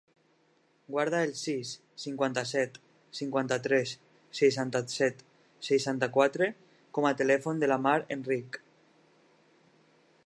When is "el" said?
1.25-1.33